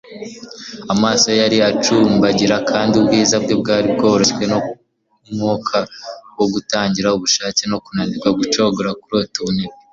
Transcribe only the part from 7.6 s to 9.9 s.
no kunanirwa gucogora kurota ubunebwe